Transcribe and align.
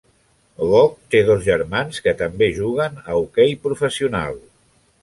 Goc 0.69 0.95
té 1.15 1.21
dos 1.27 1.43
germans 1.49 2.01
que 2.07 2.15
també 2.25 2.49
juguen 2.61 2.99
a 3.05 3.21
hoquei 3.21 3.57
professional. 3.69 4.43